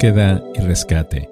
[0.00, 1.28] Búsqueda y rescate.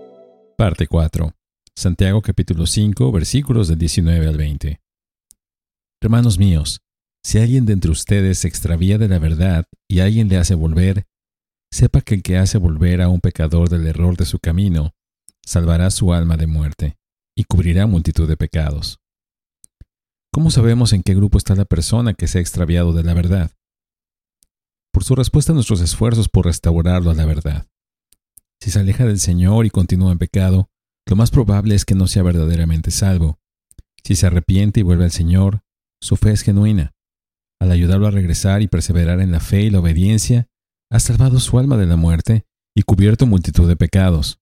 [0.58, 1.32] Parte 4.
[1.74, 4.78] Santiago capítulo 5 versículos del 19 al 20.
[6.02, 6.82] Hermanos míos,
[7.24, 11.06] si alguien de entre ustedes se extravía de la verdad y alguien le hace volver,
[11.72, 14.92] sepa que el que hace volver a un pecador del error de su camino,
[15.46, 16.98] salvará su alma de muerte
[17.34, 18.98] y cubrirá multitud de pecados.
[20.30, 23.50] ¿Cómo sabemos en qué grupo está la persona que se ha extraviado de la verdad?
[24.92, 27.66] Por su respuesta a nuestros esfuerzos por restaurarlo a la verdad.
[28.60, 30.70] Si se aleja del Señor y continúa en pecado,
[31.08, 33.38] lo más probable es que no sea verdaderamente salvo.
[34.04, 35.62] Si se arrepiente y vuelve al Señor,
[36.02, 36.94] su fe es genuina.
[37.60, 40.48] Al ayudarlo a regresar y perseverar en la fe y la obediencia,
[40.90, 44.40] ha salvado su alma de la muerte y cubierto multitud de pecados.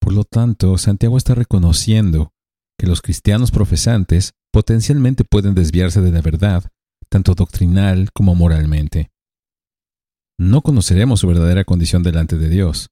[0.00, 2.32] Por lo tanto, Santiago está reconociendo
[2.78, 6.70] que los cristianos profesantes potencialmente pueden desviarse de la verdad,
[7.08, 9.10] tanto doctrinal como moralmente.
[10.38, 12.90] No conoceremos su verdadera condición delante de Dios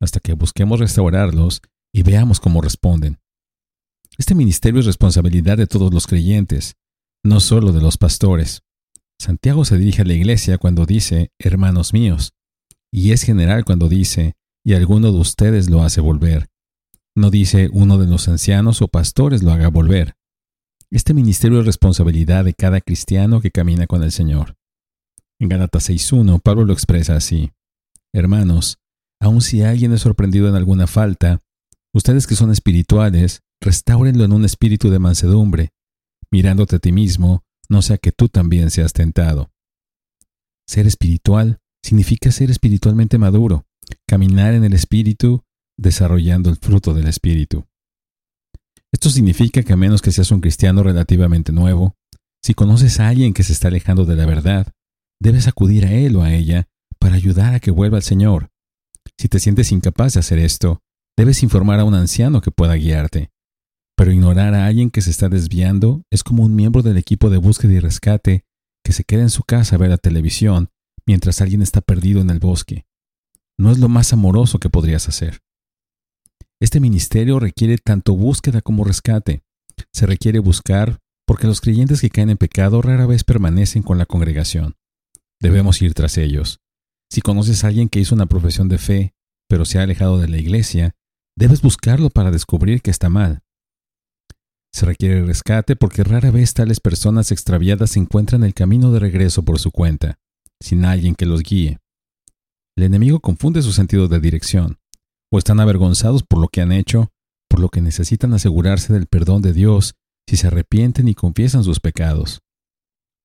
[0.00, 3.18] hasta que busquemos restaurarlos y veamos cómo responden.
[4.16, 6.76] Este ministerio es responsabilidad de todos los creyentes,
[7.24, 8.62] no solo de los pastores.
[9.20, 12.32] Santiago se dirige a la iglesia cuando dice, hermanos míos,
[12.92, 16.48] y es general cuando dice, y alguno de ustedes lo hace volver.
[17.16, 20.14] No dice uno de los ancianos o pastores lo haga volver.
[20.90, 24.56] Este ministerio es responsabilidad de cada cristiano que camina con el Señor.
[25.40, 27.50] En Gálatas 6.1, Pablo lo expresa así.
[28.12, 28.78] Hermanos,
[29.20, 31.42] Aun si alguien es sorprendido en alguna falta,
[31.92, 35.70] ustedes que son espirituales, restáurenlo en un espíritu de mansedumbre,
[36.30, 39.50] mirándote a ti mismo, no sea que tú también seas tentado.
[40.66, 43.66] Ser espiritual significa ser espiritualmente maduro,
[44.06, 45.42] caminar en el espíritu,
[45.78, 47.66] desarrollando el fruto del espíritu.
[48.92, 51.96] Esto significa que a menos que seas un cristiano relativamente nuevo,
[52.42, 54.72] si conoces a alguien que se está alejando de la verdad,
[55.20, 58.50] debes acudir a él o a ella para ayudar a que vuelva al Señor,
[59.18, 60.80] si te sientes incapaz de hacer esto,
[61.16, 63.30] debes informar a un anciano que pueda guiarte.
[63.96, 67.38] Pero ignorar a alguien que se está desviando es como un miembro del equipo de
[67.38, 68.44] búsqueda y rescate
[68.84, 70.70] que se queda en su casa a ver la televisión
[71.04, 72.86] mientras alguien está perdido en el bosque.
[73.58, 75.40] No es lo más amoroso que podrías hacer.
[76.60, 79.42] Este ministerio requiere tanto búsqueda como rescate.
[79.92, 84.06] Se requiere buscar porque los creyentes que caen en pecado rara vez permanecen con la
[84.06, 84.76] congregación.
[85.40, 86.60] Debemos ir tras ellos.
[87.10, 89.14] Si conoces a alguien que hizo una profesión de fe,
[89.48, 90.94] pero se ha alejado de la iglesia,
[91.36, 93.42] debes buscarlo para descubrir que está mal.
[94.72, 99.58] Se requiere rescate porque rara vez tales personas extraviadas encuentran el camino de regreso por
[99.58, 100.18] su cuenta,
[100.60, 101.78] sin alguien que los guíe.
[102.76, 104.78] El enemigo confunde su sentido de dirección,
[105.32, 107.10] o están avergonzados por lo que han hecho,
[107.48, 109.94] por lo que necesitan asegurarse del perdón de Dios
[110.28, 112.40] si se arrepienten y confiesan sus pecados.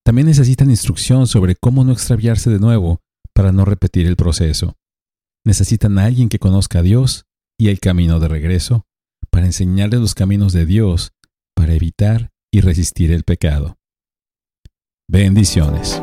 [0.04, 3.00] También necesitan instrucción sobre cómo no extraviarse de nuevo
[3.34, 4.76] para no repetir el proceso.
[5.44, 7.26] Necesitan a alguien que conozca a Dios
[7.58, 8.86] y el camino de regreso
[9.30, 11.12] para enseñarles los caminos de Dios
[11.54, 13.78] para evitar y resistir el pecado.
[15.08, 16.00] Bendiciones.